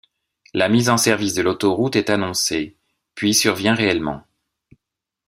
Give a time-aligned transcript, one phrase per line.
[0.55, 2.75] La mise en service de l'autoroute est annoncée,
[3.13, 4.23] puis survient réellement.